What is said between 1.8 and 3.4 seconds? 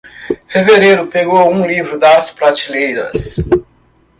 das prateleiras.